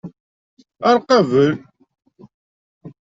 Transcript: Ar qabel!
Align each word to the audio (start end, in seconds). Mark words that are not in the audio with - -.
Ar 0.89 0.97
qabel! 1.07 1.53